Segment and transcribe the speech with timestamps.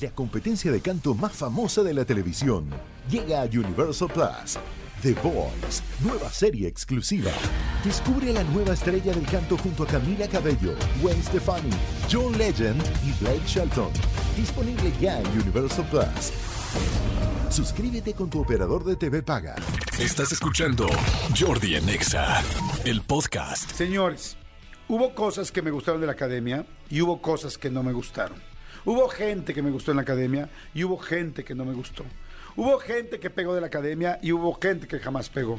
[0.00, 2.68] la competencia de canto más famosa de la televisión.
[3.10, 4.58] Llega a Universal Plus.
[5.02, 7.30] The Voice, nueva serie exclusiva.
[7.84, 11.70] Descubre a la nueva estrella del canto junto a Camila Cabello, Gwen Stefani,
[12.10, 13.90] John Legend y Blake Shelton.
[14.36, 16.32] Disponible ya en Universal Plus.
[17.50, 19.54] Suscríbete con tu operador de TV Paga.
[19.98, 20.86] Estás escuchando
[21.38, 22.42] Jordi en Exa,
[22.84, 23.70] el podcast.
[23.70, 24.36] Señores,
[24.88, 28.55] hubo cosas que me gustaron de la academia y hubo cosas que no me gustaron.
[28.86, 32.04] Hubo gente que me gustó en la academia y hubo gente que no me gustó.
[32.54, 35.58] Hubo gente que pegó de la academia y hubo gente que jamás pegó.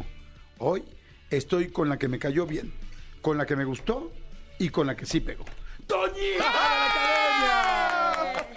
[0.59, 0.83] Hoy
[1.29, 2.73] estoy con la que me cayó bien,
[3.21, 4.11] con la que me gustó
[4.57, 5.43] y con la que sí pegó.
[5.85, 8.47] ¡Toñita de la academia!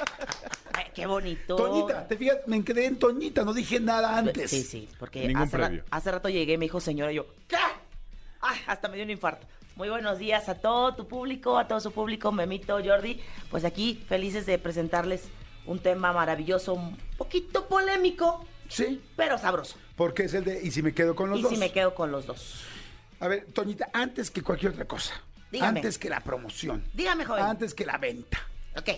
[0.72, 1.56] Ay, qué bonito.
[1.56, 4.50] Toñita, te fijas, me quedé en Toñita, no dije nada antes.
[4.50, 7.56] Sí, sí, porque Ningún hace, ra- hace rato llegué, me dijo señora, y yo, ¿qué?
[8.40, 9.46] Ay, hasta me dio un infarto.
[9.80, 13.18] Muy buenos días a todo tu público, a todo su público, Memito, Jordi.
[13.50, 15.22] Pues aquí felices de presentarles
[15.64, 19.78] un tema maravilloso, un poquito polémico, Sí, pero sabroso.
[19.96, 21.52] porque es el de ¿y si me quedo con los y dos?
[21.52, 22.60] si me quedo con los dos.
[23.20, 25.14] A ver, Toñita, antes que cualquier otra cosa.
[25.50, 25.78] Dígame.
[25.80, 26.84] Antes que la promoción.
[26.92, 27.42] Dígame, joven.
[27.42, 28.38] Antes que la venta.
[28.76, 28.90] Ok.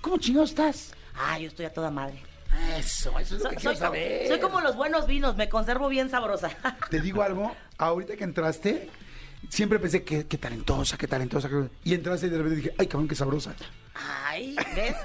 [0.00, 0.94] ¿Cómo chingados estás?
[1.16, 2.22] Ah, yo estoy a toda madre.
[2.78, 4.28] Eso, eso es lo que quiero como, saber.
[4.28, 6.50] soy como los buenos vinos, me conservo bien sabrosa.
[6.88, 8.88] Te digo algo, ahorita que entraste,
[9.54, 11.48] siempre pensé que qué talentosa, qué talentosa.
[11.48, 13.54] qué- Y entraste y de repente dije, ay, cabrón, qué sabrosa.
[13.94, 14.96] Ay, ¿ves?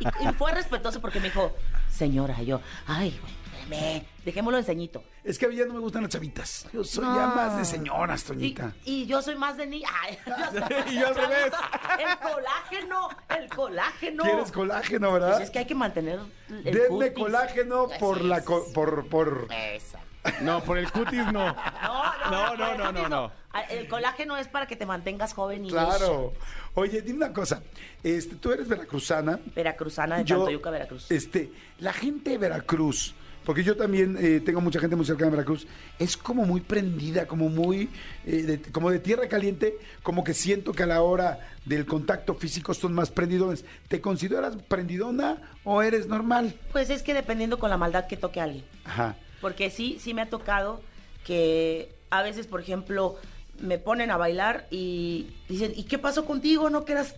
[0.00, 1.54] Y, y fue respetuoso porque me dijo,
[1.90, 5.04] señora, y yo, ay, güey, espérame, dejémoslo en ceñito.
[5.22, 6.66] Es que a mí ya no me gustan las chavitas.
[6.72, 7.34] Yo soy ya No.
[7.36, 8.72] más de señoras, Y, Toñita.
[8.86, 9.88] y yo soy más de niña.
[10.02, 10.18] Ay,
[10.90, 11.52] Y yo al revés.
[11.98, 14.22] El colágeno, el colágeno.
[14.24, 15.32] ¿Quieres colágeno, verdad?
[15.32, 17.12] Pues es que hay que mantener el Denme cutis.
[17.12, 19.98] colágeno por la co- por por Esa.
[20.42, 21.46] No, por el cutis no.
[21.54, 23.32] No, No, no, no, no, no.
[23.52, 26.34] Ah, El colágeno es para que te mantengas joven y claro.
[26.74, 27.62] Oye, dime una cosa.
[28.02, 29.40] Este, tú eres veracruzana.
[29.54, 31.10] Veracruzana de Yo, Tantoyuca, Veracruz.
[31.10, 35.36] Este, la gente de Veracruz, porque yo también eh, tengo mucha gente muy cercana de
[35.38, 35.66] Veracruz,
[35.98, 37.88] es como muy prendida, como muy,
[38.26, 42.34] eh, de, como de tierra caliente, como que siento que a la hora del contacto
[42.34, 43.64] físico son más prendidones.
[43.88, 46.54] ¿Te consideras prendidona o eres normal?
[46.70, 48.64] Pues es que dependiendo con la maldad que toque a alguien.
[48.84, 49.16] Ajá.
[49.40, 50.80] Porque sí, sí me ha tocado
[51.24, 53.16] que a veces, por ejemplo,
[53.60, 56.70] me ponen a bailar y dicen, ¿y qué pasó contigo?
[56.70, 57.16] ¿No que eras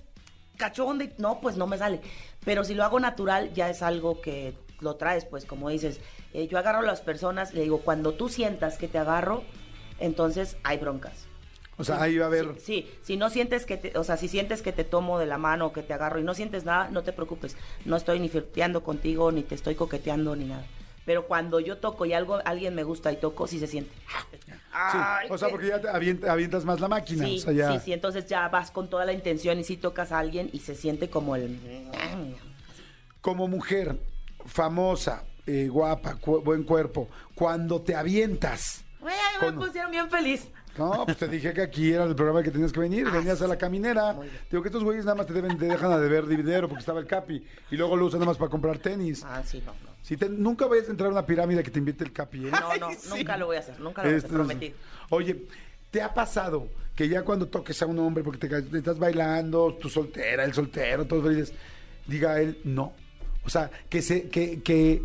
[0.57, 0.99] cachón?
[0.99, 2.01] de-?" No, pues no me sale.
[2.45, 6.01] Pero si lo hago natural, ya es algo que lo traes, pues como dices,
[6.33, 9.45] eh, yo agarro a las personas, le digo, cuando tú sientas que te agarro,
[9.99, 11.27] entonces hay broncas.
[11.77, 12.57] O sea, ahí va a haber...
[12.59, 15.27] Sí, sí, si no sientes que te, o sea, si sientes que te tomo de
[15.27, 17.57] la mano o que te agarro y no sientes nada, no te preocupes.
[17.87, 20.65] No estoy ni flirteando contigo, ni te estoy coqueteando, ni nada.
[21.07, 23.91] Pero cuando yo toco y algo, alguien me gusta y toco, sí se siente.
[24.43, 27.25] Sí, Ay, o sea, porque ya te avient- avientas más la máquina.
[27.25, 27.73] Sí, o sea, ya...
[27.73, 30.61] sí, sí, entonces ya vas con toda la intención y sí tocas a alguien y
[30.61, 31.59] se siente como el...
[33.21, 33.99] Como mujer
[34.47, 38.85] famosa, eh, guapa, cu- buen cuerpo, cuando te avientas...
[39.01, 40.49] Güey, me pusieron bien feliz.
[40.79, 43.43] No, pues te dije que aquí era el programa que tenías que venir, Ah, venías
[43.43, 44.17] a la caminera.
[44.51, 47.01] Digo que estos güeyes nada más te, deben, te dejan a deber dinero porque estaba
[47.01, 49.25] el capi y luego lo usan nada más para comprar tenis.
[49.27, 49.90] Ah, sí, no, no.
[50.03, 52.51] Si te- nunca vayas a entrar a una pirámide que te invite el capi, ¿eh?
[52.51, 54.75] No, no, nunca lo voy a hacer, nunca lo voy a hacer, Este, prometí.
[55.11, 55.47] Oye,
[55.91, 59.89] ¿te ha pasado que ya cuando toques a un hombre porque te, estás bailando, tú
[59.89, 61.53] soltera, el soltero, todos felices,
[62.07, 62.93] diga él no?
[63.45, 65.03] O sea, que se, que, que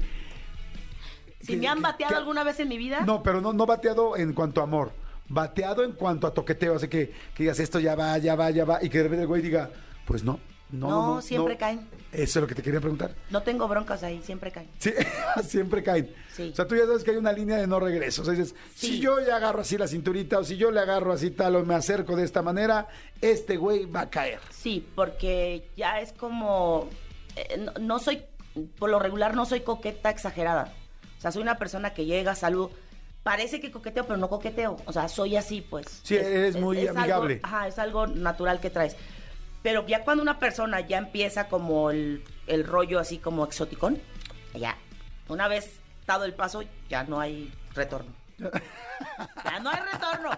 [1.41, 3.65] Si que- me han bateado que- alguna vez en mi vida, No, pero no, no
[3.65, 4.91] bateado en cuanto a amor.
[5.27, 6.75] Bateado en cuanto a toqueteo.
[6.75, 8.83] Así que, que digas esto ya va, ya va, ya va.
[8.83, 9.69] Y que de repente el güey diga,
[10.05, 10.39] pues no,
[10.71, 10.89] no.
[10.89, 11.59] No, No, siempre no.
[11.59, 11.87] caen.
[12.11, 13.13] Eso es lo que te quería preguntar.
[13.29, 14.69] no tengo broncas ahí, siempre caen.
[14.79, 14.91] Sí,
[15.47, 16.13] siempre caen.
[16.33, 16.49] Sí.
[16.51, 18.21] O sea, tú ya sabes que hay una línea de no regreso.
[18.21, 18.87] O sea, dices, Sí.
[18.87, 21.65] si yo ya agarro así la cinturita o si yo le agarro así tal o
[21.65, 22.87] me acerco de esta manera,
[23.21, 24.39] este güey va a caer.
[24.51, 26.89] Sí, porque ya es como.
[27.35, 28.23] eh, no, no soy.
[28.79, 30.73] Por lo regular, no soy coqueta exagerada.
[31.17, 32.71] O sea, soy una persona que llega, saludo.
[33.23, 34.77] Parece que coqueteo, pero no coqueteo.
[34.85, 35.99] O sea, soy así, pues.
[36.03, 37.39] Sí, eres muy amigable.
[37.43, 38.95] ajá, es algo natural que traes.
[39.65, 43.99] Pero ya cuando una persona ya empieza como el, el rollo así como exoticón,
[44.53, 44.77] ya,
[45.27, 48.13] una vez dado el paso, ya no hay retorno.
[48.37, 50.29] ya no hay retorno.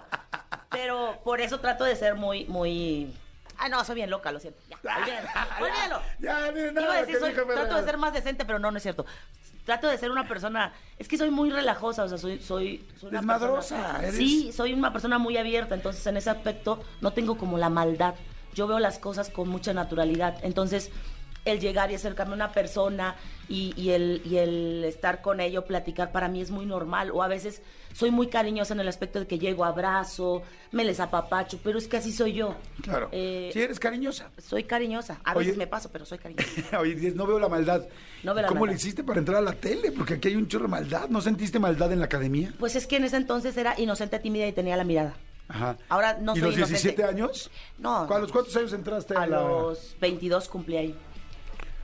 [0.71, 3.13] Pero por eso trato de ser muy, muy.
[3.57, 4.61] Ah, no, soy bien loca, lo siento.
[4.69, 4.77] Ya,
[5.59, 6.01] olvídalo.
[6.19, 8.77] Ya, ni nada Iba a decir, soy- trato de ser más decente, pero no, no
[8.77, 9.05] es cierto.
[9.65, 10.71] Trato de ser una persona.
[10.97, 12.39] Es que soy muy relajosa, o sea, soy.
[12.41, 16.29] soy, soy una Desmadrosa, persona- eres- Sí, soy una persona muy abierta, entonces en ese
[16.29, 18.15] aspecto no tengo como la maldad.
[18.57, 20.39] Yo veo las cosas con mucha naturalidad.
[20.41, 20.89] Entonces,
[21.45, 23.15] el llegar y acercarme a una persona
[23.47, 27.11] y, y el, y el estar con ello, platicar, para mí es muy normal.
[27.11, 27.61] O a veces
[27.93, 31.87] soy muy cariñosa en el aspecto de que llego, abrazo, me les apapacho, pero es
[31.87, 32.55] que así soy yo.
[32.81, 33.09] Claro.
[33.11, 34.31] Eh, sí, eres cariñosa.
[34.39, 35.21] Soy cariñosa.
[35.23, 35.39] A Oye.
[35.45, 36.79] veces me paso, pero soy cariñosa.
[36.79, 37.85] Oye, dices, no veo la maldad.
[38.23, 39.91] No veo la ¿Cómo le hiciste para entrar a la tele?
[39.91, 41.09] Porque aquí hay un chorro de maldad.
[41.09, 42.55] ¿No sentiste maldad en la academia?
[42.57, 45.13] Pues es que en ese entonces era inocente, tímida y tenía la mirada.
[45.49, 45.77] Ajá.
[45.89, 47.03] Ahora no ¿Y soy los 17 inocente.
[47.03, 47.51] años?
[47.77, 48.03] No.
[48.03, 50.95] ¿A los cuántos años entraste a, A la los 22 cumplí ahí.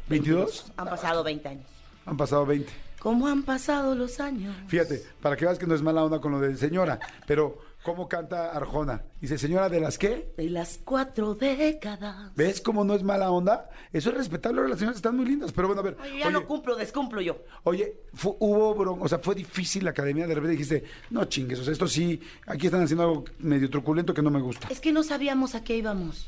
[0.10, 0.72] 22?
[0.78, 1.66] Han pasado 20 años.
[2.06, 2.72] Han pasado 20.
[3.00, 4.56] ¿Cómo han pasado los años?
[4.68, 8.08] Fíjate, para que veas que no es mala onda con lo de señora, pero ¿cómo
[8.08, 9.04] canta Arjona?
[9.22, 10.34] Dice, señora, ¿de las qué?
[10.38, 12.32] De las cuatro décadas.
[12.36, 13.70] ¿Ves cómo no es mala onda?
[13.92, 15.98] Eso es respetable, las relaciones están muy lindas, pero bueno, a ver.
[16.02, 17.38] Oye, ya no cumplo, descumplo yo.
[17.64, 17.96] Oye,
[18.40, 21.74] hubo bron- o sea, fue difícil la academia, de repente dijiste, no chingues, o sea,
[21.74, 24.68] esto sí, aquí están haciendo algo medio truculento que no me gusta.
[24.70, 26.28] Es que no sabíamos a qué íbamos.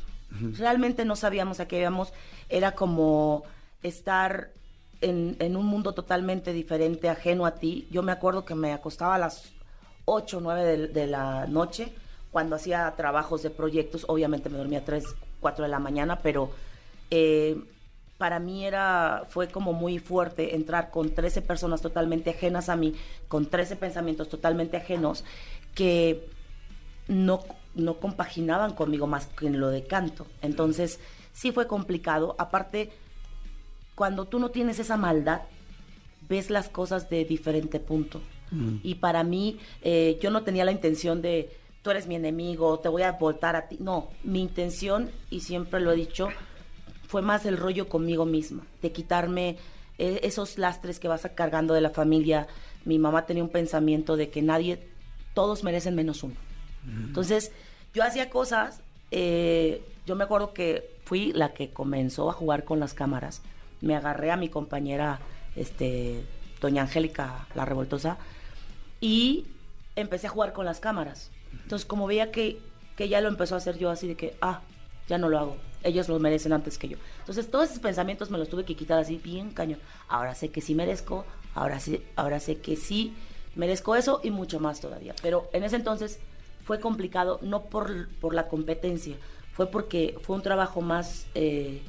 [0.57, 2.11] Realmente no sabíamos a qué íbamos.
[2.49, 3.43] Era como
[3.83, 4.51] estar
[5.01, 7.87] en, en un mundo totalmente diferente, ajeno a ti.
[7.91, 9.53] Yo me acuerdo que me acostaba a las
[10.05, 11.93] 8 o 9 de, la noche
[12.31, 14.05] cuando hacía trabajos de proyectos.
[14.07, 15.03] Obviamente me dormía a 3,
[15.39, 16.51] 4 de la mañana, pero
[17.11, 17.57] eh,
[18.17, 22.95] para mí era, fue como muy fuerte entrar con 13 personas totalmente ajenas a mí,
[23.27, 25.23] con 13 pensamientos totalmente ajenos,
[25.73, 26.27] que
[27.07, 27.43] no,
[27.73, 30.27] no compaginaban conmigo más que en lo de canto.
[30.41, 30.99] Entonces,
[31.33, 32.35] sí fue complicado.
[32.37, 32.91] Aparte,
[33.95, 35.41] cuando tú no tienes esa maldad,
[36.27, 38.21] ves las cosas de diferente punto.
[38.83, 41.49] Y para mí, eh, yo no tenía la intención de,
[41.81, 43.77] tú eres mi enemigo, te voy a voltar a ti.
[43.79, 46.29] No, mi intención, y siempre lo he dicho,
[47.07, 49.57] fue más el rollo conmigo misma, de quitarme
[49.97, 52.47] eh, esos lastres que vas cargando de la familia.
[52.85, 54.87] Mi mamá tenía un pensamiento de que nadie,
[55.33, 56.35] todos merecen menos uno.
[57.07, 57.51] Entonces,
[57.93, 62.79] yo hacía cosas, eh, yo me acuerdo que fui la que comenzó a jugar con
[62.79, 63.41] las cámaras.
[63.81, 65.19] Me agarré a mi compañera,
[65.55, 66.23] este,
[66.61, 68.17] doña Angélica, la revoltosa,
[69.01, 69.45] y
[69.95, 71.31] empecé a jugar con las cámaras.
[71.63, 72.59] Entonces, como veía que,
[72.95, 74.61] que ya lo empezó a hacer yo así de que, ah,
[75.07, 75.57] ya no lo hago.
[75.83, 76.97] Ellos lo merecen antes que yo.
[77.19, 79.79] Entonces, todos esos pensamientos me los tuve que quitar así bien cañón.
[80.07, 83.13] Ahora sé que sí merezco, ahora sí, ahora sé que sí
[83.55, 85.13] merezco eso y mucho más todavía.
[85.21, 86.19] Pero en ese entonces
[86.65, 89.15] fue complicado, no por, por la competencia,
[89.53, 91.81] fue porque fue un trabajo más eh,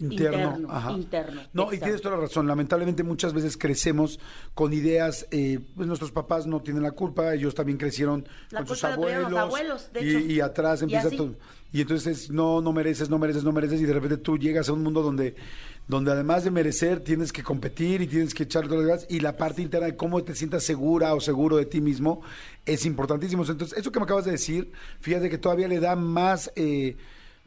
[0.00, 0.92] Interno, interno, ajá.
[0.92, 2.46] interno, No, y tienes toda la razón.
[2.46, 4.20] Lamentablemente muchas veces crecemos
[4.54, 8.68] con ideas, eh, pues nuestros papás no tienen la culpa, ellos también crecieron La con
[8.68, 9.30] sus abuelos.
[9.30, 10.18] los abuelos, de y, hecho.
[10.20, 11.16] y atrás Y empieza así.
[11.16, 11.34] todo.
[11.72, 14.72] Y entonces no, no mereces, no mereces, no mereces, y de repente tú llegas a
[14.72, 15.34] un mundo donde,
[15.88, 19.18] donde además de merecer, tienes que competir y tienes que echar todas las ganas, y
[19.20, 22.22] la parte interna de cómo te sientas segura o seguro de ti mismo
[22.64, 23.44] es importantísimo.
[23.44, 24.70] Entonces, eso que me acabas de decir,
[25.00, 26.96] fíjate que todavía le da más, eh,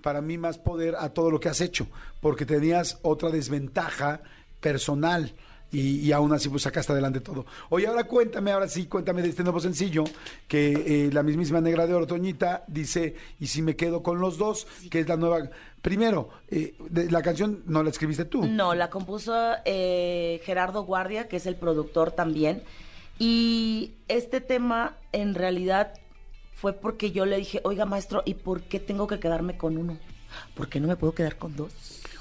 [0.02, 1.88] para mí, más poder a todo lo que has hecho,
[2.22, 4.22] porque tenías otra desventaja
[4.60, 5.34] personal.
[5.74, 7.46] Y, y aún así pues sacaste adelante todo.
[7.70, 10.04] Oye, ahora cuéntame, ahora sí, cuéntame de este nuevo sencillo
[10.50, 14.38] que eh, la mismísima Negra de Oro, Toñita, dice, y si me quedo con los
[14.38, 15.50] dos, que es la nueva...
[15.82, 18.46] Primero, eh, de- la canción no la escribiste tú.
[18.46, 19.34] No, la compuso
[19.64, 22.64] eh, Gerardo Guardia, que es el productor también.
[23.18, 25.94] Y este tema, en realidad,
[26.62, 29.98] fue porque yo le dije, oiga, maestro, ¿y por qué tengo que quedarme con uno?
[30.54, 31.74] ¿Por qué no me puedo quedar con dos?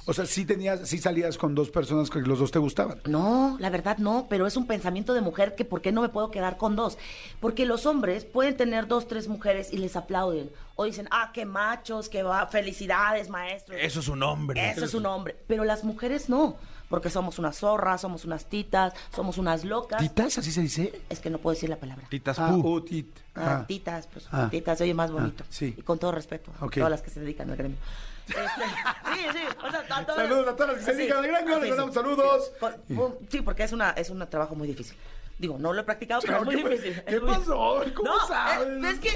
[0.06, 3.02] O sea, sí tenías, sí salías con dos personas que los dos te gustaban.
[3.04, 6.08] No, la verdad no, pero es un pensamiento de mujer que ¿por qué no me
[6.08, 6.96] puedo quedar con dos?
[7.38, 10.50] Porque los hombres pueden tener dos, tres mujeres y les aplauden.
[10.74, 13.76] O dicen, ah, qué machos, qué va, felicidades, maestro.
[13.76, 14.70] Eso es un hombre.
[14.70, 15.36] Eso es un hombre.
[15.46, 16.56] Pero las mujeres no,
[16.90, 20.00] porque somos unas zorras, somos unas titas, somos unas locas.
[20.00, 20.36] ¿Titas?
[20.36, 21.00] ¿Así se dice?
[21.08, 22.06] Es que no puedo decir la palabra.
[22.10, 23.08] Titas Ah, oh, tit.
[23.34, 23.64] Ah, Ah.
[23.66, 24.48] titas, pues Ah.
[24.50, 25.44] titas se oye más bonito.
[25.44, 25.74] Ah, sí.
[25.78, 27.78] Y con todo respeto a todas las que se dedican al gremio.
[28.26, 31.26] Este, sí, sí, o sea, a todas- Saludos a todas las que se dedican al
[31.30, 32.52] gremio, les mandamos saludos.
[32.60, 34.96] Por- sí, porque es una es un trabajo muy difícil.
[35.38, 37.02] Digo, no lo he practicado, pero es muy ¿Qué- difícil.
[37.04, 37.82] qué muy- pasó?
[37.94, 38.68] ¿Cómo no, sabes?
[38.68, 39.10] Es, es que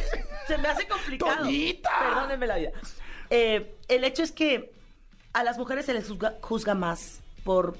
[0.46, 1.36] se me hace complicado.
[1.42, 1.90] Toñita.
[2.00, 2.70] Perdónenme la vida.
[3.30, 4.72] Eh, el hecho es que
[5.32, 7.76] a las mujeres se les juzga, juzga más por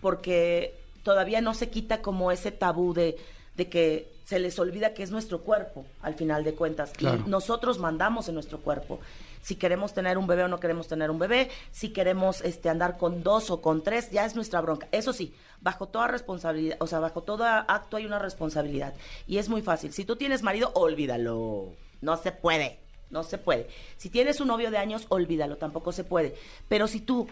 [0.00, 3.16] porque todavía no se quita como ese tabú de,
[3.56, 6.92] de que se les olvida que es nuestro cuerpo, al final de cuentas.
[6.92, 7.22] Claro.
[7.26, 9.00] Y nosotros mandamos en nuestro cuerpo.
[9.42, 12.96] Si queremos tener un bebé o no queremos tener un bebé, si queremos este, andar
[12.96, 14.88] con dos o con tres, ya es nuestra bronca.
[14.92, 18.94] Eso sí, bajo toda responsabilidad, o sea, bajo todo acto hay una responsabilidad.
[19.26, 19.92] Y es muy fácil.
[19.92, 21.72] Si tú tienes marido, olvídalo.
[22.00, 22.78] No se puede.
[23.10, 23.68] No se puede.
[23.98, 25.56] Si tienes un novio de años, olvídalo.
[25.58, 26.34] Tampoco se puede.
[26.68, 27.28] Pero si tú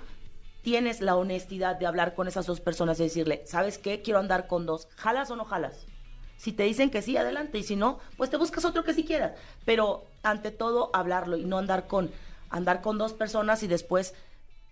[0.62, 4.02] tienes la honestidad de hablar con esas dos personas y decirle, ¿sabes qué?
[4.02, 4.88] Quiero andar con dos.
[4.96, 5.86] ¿Jalas o no jalas?
[6.36, 7.58] Si te dicen que sí, adelante.
[7.58, 9.32] Y si no, pues te buscas otro que sí quieras.
[9.64, 12.10] Pero ante todo, hablarlo y no andar con,
[12.50, 14.14] andar con dos personas y después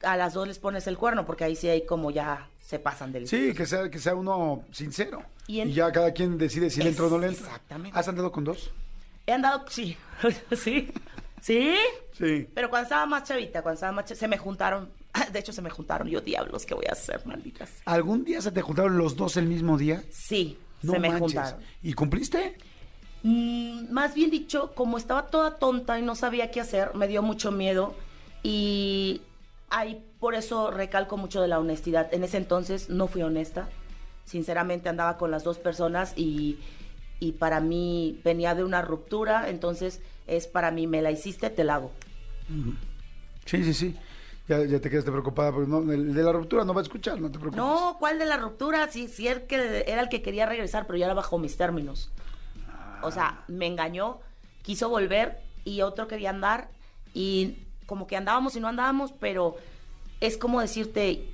[0.03, 3.13] a las dos les pones el cuerno, porque ahí sí hay como ya se pasan
[3.13, 5.23] del Sí, que sea, que sea uno sincero.
[5.47, 7.47] Y ya cada quien decide si le entra o no le entra.
[7.47, 7.99] exactamente.
[7.99, 8.71] ¿Has andado con dos?
[9.27, 9.97] He andado, sí,
[10.57, 10.91] sí,
[11.41, 11.75] sí.
[12.13, 12.49] Sí.
[12.55, 14.91] Pero cuando estaba más chavita, cuando estaba más chavita, se me juntaron,
[15.33, 17.71] de hecho se me juntaron, yo diablos, ¿qué voy a hacer, malditas?
[17.85, 20.03] ¿Algún día se te juntaron los dos el mismo día?
[20.11, 21.35] Sí, No se me manches.
[21.35, 21.61] juntaron.
[21.83, 22.57] ¿Y cumpliste?
[23.23, 27.23] Mm, más bien dicho, como estaba toda tonta y no sabía qué hacer, me dio
[27.23, 27.95] mucho miedo
[28.43, 29.21] y
[29.69, 32.13] ahí por eso recalco mucho de la honestidad.
[32.15, 33.69] En ese entonces no fui honesta,
[34.25, 36.59] sinceramente andaba con las dos personas y,
[37.19, 41.65] y para mí venía de una ruptura, entonces es para mí, me la hiciste, te
[41.65, 41.91] la hago.
[43.45, 43.97] Sí, sí, sí.
[44.51, 47.21] Ya, ya te quedaste preocupada, porque no, el de la ruptura no va a escuchar,
[47.21, 47.57] no te preocupes.
[47.57, 48.91] No, ¿cuál de la ruptura?
[48.91, 52.11] Sí, sí, el que, era el que quería regresar, pero ya era bajo mis términos.
[53.01, 54.19] O sea, me engañó,
[54.63, 56.69] quiso volver y otro quería andar
[57.15, 59.57] y como que andábamos y no andábamos, pero
[60.21, 61.29] es como decirte,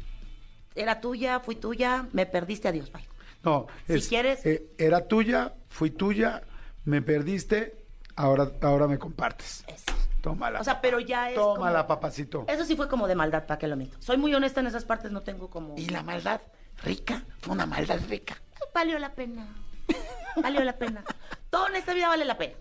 [0.75, 3.09] era tuya, fui tuya, me perdiste, adiós, bye.
[3.43, 6.43] No, Si quieres- eh, era tuya, fui tuya,
[6.85, 7.83] me perdiste,
[8.15, 9.65] ahora, ahora me compartes.
[9.69, 9.85] Es-
[10.27, 10.61] Tómala.
[10.61, 12.45] O sea, pero ya es Tómala, como- papacito.
[12.49, 13.97] Eso sí fue como de maldad, ¿para qué lo miento?
[14.01, 15.75] Soy muy honesta en esas partes, no tengo como...
[15.79, 16.41] ¿Y la maldad
[16.83, 17.23] rica?
[17.39, 18.37] Fue una maldad rica.
[18.75, 19.47] Valió la pena.
[20.43, 21.05] Valió la pena.
[21.49, 22.55] Todo en esta vida vale la pena.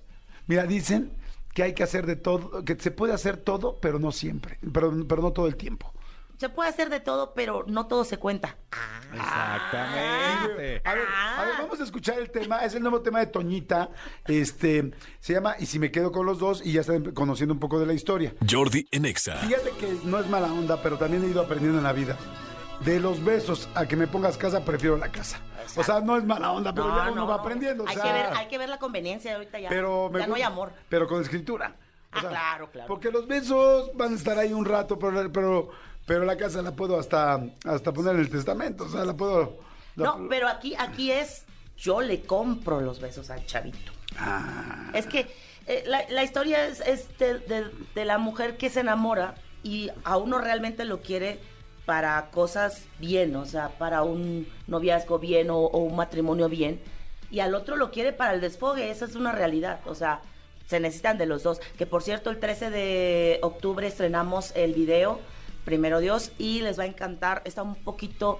[0.45, 1.11] Mira, dicen
[1.55, 4.93] que hay que hacer de todo, que se puede hacer todo, pero no siempre, pero,
[5.07, 5.91] pero no todo el tiempo.
[6.37, 8.57] Se puede hacer de todo, pero no todo se cuenta.
[9.13, 10.81] Exactamente.
[10.83, 12.59] A ver, a ver, vamos a escuchar el tema.
[12.59, 13.89] Es el nuevo tema de Toñita.
[14.27, 17.59] Este se llama Y si me quedo con los dos y ya están conociendo un
[17.59, 18.33] poco de la historia.
[18.49, 19.37] Jordi en Exa.
[19.37, 22.17] Fíjate que no es mala onda, pero también he ido aprendiendo en la vida.
[22.81, 25.39] De los besos a que me pongas casa, prefiero la casa.
[25.77, 27.85] O sea, no es mala onda, pero ya uno va aprendiendo.
[27.85, 29.69] o Hay, que ver, hay que ver la conveniencia ahorita ya.
[29.69, 30.73] pero me ya no hay amor.
[30.89, 31.75] Pero con escritura.
[32.11, 32.87] Ah, claro, claro.
[32.87, 35.69] Porque los besos van a estar ahí un rato, pero, pero,
[36.05, 38.85] pero la casa la puedo hasta, hasta poner en el testamento.
[38.85, 39.57] O sea, la puedo.
[39.95, 41.45] la- No, pero aquí, aquí es,
[41.77, 43.91] yo le compro los besos al chavito.
[44.17, 44.91] Ah.
[44.93, 45.27] Es que
[45.67, 49.89] eh, la, la historia es, es de, de- de la mujer que se enamora y
[50.03, 51.39] a uno realmente lo quiere
[51.85, 56.79] para cosas bien, o sea, para un noviazgo bien o, o un matrimonio bien,
[57.29, 60.21] y al otro lo quiere para el desfogue, esa es una realidad, o sea,
[60.67, 61.59] se necesitan de los dos.
[61.77, 65.19] Que por cierto, el 13 de octubre estrenamos el video,
[65.65, 68.39] primero Dios, y les va a encantar, está un poquito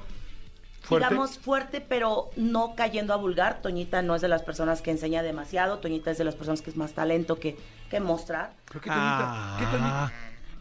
[0.86, 1.08] ¿Fuerte?
[1.08, 3.62] digamos fuerte, pero no cayendo a vulgar.
[3.62, 5.80] Toñita no es de las personas que enseña demasiado.
[5.80, 7.58] Toñita es de las personas que es más talento que,
[7.90, 8.54] que mostrar.
[8.68, 9.56] Pero ¿qué Toñita?
[9.58, 10.12] ¿Qué Toñita?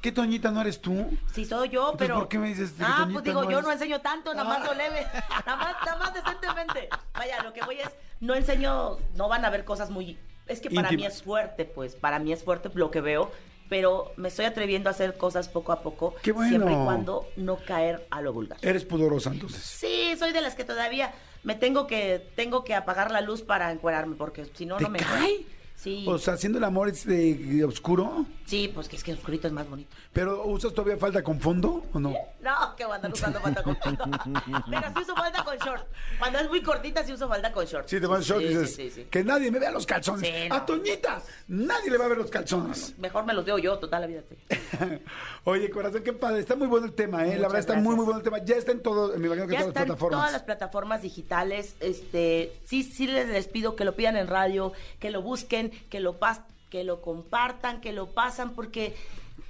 [0.00, 1.10] ¿Qué Toñita no eres tú?
[1.32, 2.18] Sí soy yo, Entonces, pero...
[2.20, 4.66] ¿por qué me dices que Ah, pues digo, no yo no enseño tanto, nada más
[4.66, 5.06] lo leve.
[5.46, 6.88] Nada más, nada más decentemente.
[7.14, 7.90] Vaya, lo que voy es,
[8.20, 10.18] no enseño, no van a ver cosas muy...
[10.46, 13.30] Es que para mí es fuerte, pues, para mí es fuerte lo que veo,
[13.68, 16.48] pero me estoy atreviendo a hacer cosas poco a poco, ¡Qué bueno!
[16.50, 18.58] siempre y cuando no caer a lo vulgar.
[18.62, 19.62] Eres pudorosa, entonces.
[19.62, 23.70] Sí, soy de las que todavía me tengo que tengo que apagar la luz para
[23.70, 25.46] encuerarme porque si no ¿Te no me cae?
[25.84, 26.04] Sí.
[26.08, 29.52] O sea, haciendo el amor es de, oscuro, sí, pues que es que oscurito es
[29.52, 29.94] más bonito.
[30.14, 32.14] pero ¿usas todavía falda con fondo o no?
[32.40, 34.04] No, que voy a andar usando falda con fondo.
[34.70, 35.86] Pero sí uso falda con short.
[36.18, 37.86] Cuando es muy cortita sí uso falda con short.
[37.88, 39.06] Sí, te pones short y Sí, dices, sí, sí, sí.
[39.10, 40.48] que nadie me vea los calzones.
[40.48, 40.54] No.
[40.54, 42.98] A Toñita, nadie le va a ver los calzones.
[42.98, 44.22] Mejor me los veo yo toda la vida.
[44.28, 44.56] sí.
[45.44, 46.40] Oye, corazón, qué padre.
[46.40, 47.36] Está muy bueno el tema, ¿eh?
[47.36, 47.82] la verdad está gracias.
[47.84, 48.38] muy, muy bueno el tema.
[48.44, 50.18] Ya está en todo, me imagino que Ya en todas las están plataformas.
[50.20, 51.74] todas las plataformas digitales.
[51.80, 56.00] Este, sí, sí les, les pido que lo pidan en radio, que lo busquen, que
[56.00, 56.40] lo pas
[56.74, 58.96] que lo compartan, que lo pasan, porque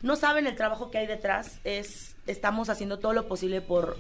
[0.03, 1.59] no saben el trabajo que hay detrás.
[1.65, 3.97] Es, estamos haciendo todo lo posible por.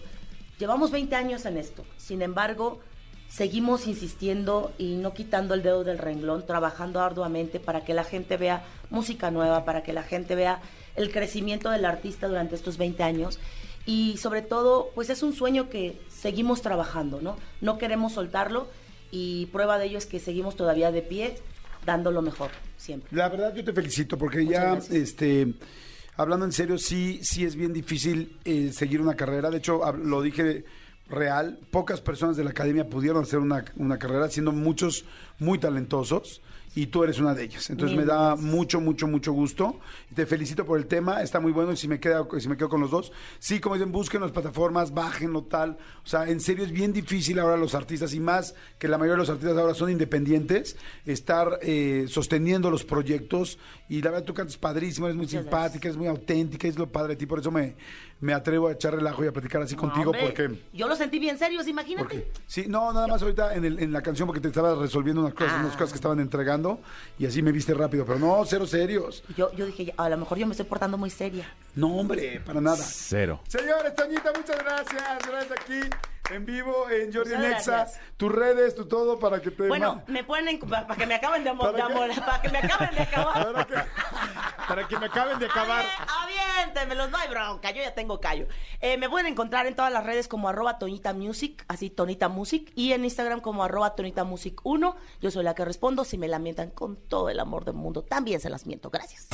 [0.58, 1.86] Llevamos 20 años en esto.
[1.96, 2.80] Sin embargo,
[3.28, 8.36] seguimos insistiendo y no quitando el dedo del renglón, trabajando arduamente para que la gente
[8.36, 10.60] vea música nueva, para que la gente vea
[10.94, 13.38] el crecimiento del artista durante estos 20 años.
[13.86, 17.38] Y sobre todo, pues es un sueño que seguimos trabajando, ¿no?
[17.62, 18.68] No queremos soltarlo
[19.10, 21.38] y prueba de ello es que seguimos todavía de pie,
[21.84, 23.08] dando lo mejor, siempre.
[23.16, 24.94] La verdad yo te felicito porque Muchas ya, gracias.
[24.94, 25.54] este,
[26.16, 29.50] hablando en serio, sí, sí es bien difícil eh, seguir una carrera.
[29.50, 30.64] De hecho, lo dije
[31.08, 35.04] real, pocas personas de la academia pudieron hacer una, una carrera, siendo muchos
[35.38, 36.40] muy talentosos.
[36.76, 37.70] Y tú eres una de ellas.
[37.70, 38.40] Entonces me da gracias.
[38.52, 39.78] mucho, mucho, mucho gusto.
[40.12, 41.22] Te felicito por el tema.
[41.22, 41.70] Está muy bueno.
[41.72, 44.32] Y si me, queda, si me quedo con los dos, sí, como dicen, busquen las
[44.32, 45.78] plataformas, bájenlo tal.
[46.04, 49.12] O sea, en serio es bien difícil ahora los artistas, y más que la mayoría
[49.14, 50.76] de los artistas ahora son independientes,
[51.06, 53.58] estar eh, sosteniendo los proyectos.
[53.88, 56.90] Y la verdad, tú cantas padrísimo, eres muy Muchas simpática, eres muy auténtica, es lo
[56.90, 57.26] padre de ti.
[57.26, 57.76] Por eso me,
[58.20, 60.60] me atrevo a echar relajo y a platicar así contigo, Hombre, porque.
[60.72, 62.02] Yo lo sentí bien serios, imagínate.
[62.02, 65.20] Porque, sí, no, nada más ahorita en, el- en la canción porque te estaba resolviendo
[65.20, 65.60] unas cosas, Ah.
[65.60, 66.63] unas cosas que estaban entregando
[67.18, 68.04] y así me viste rápido.
[68.06, 69.22] Pero no, cero serios.
[69.36, 71.46] Yo, yo dije, a lo mejor yo me estoy portando muy seria.
[71.74, 72.76] No, hombre, para nada.
[72.84, 73.40] Cero.
[73.48, 75.18] Señores, Toñita, muchas gracias.
[75.28, 75.80] Gracias aquí
[76.30, 77.86] en vivo en Jordi Nexa.
[78.16, 79.68] Tus redes, tu todo para que te.
[79.68, 83.52] Bueno, me ponen para que me acaben de, amor, para que me acaben de acabar.
[83.52, 83.74] Para que-
[84.68, 85.84] Para que me acaben de acabar.
[86.64, 88.46] Aviéntemelos, no hay bronca, yo ya tengo callo.
[88.80, 92.72] Eh, me pueden encontrar en todas las redes como arroba Tonita Music, así Tonita Music,
[92.74, 94.96] y en Instagram como arroba Tonita Music 1.
[95.20, 98.02] Yo soy la que respondo, si me la mientan con todo el amor del mundo,
[98.02, 99.28] también se las miento, gracias.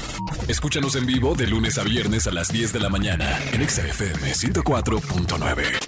[0.48, 3.86] Escúchanos en vivo de lunes a viernes a las 10 de la mañana en Exa
[3.86, 5.79] FM 104.9.